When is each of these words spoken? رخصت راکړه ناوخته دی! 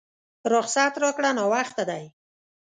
رخصت 0.53 0.93
راکړه 1.03 1.29
ناوخته 1.37 1.83
دی! 1.89 2.03